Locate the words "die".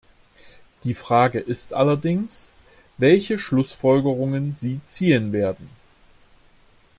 0.83-0.95